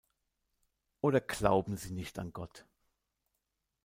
[1.01, 2.65] Oder glauben Sie nicht an Gott?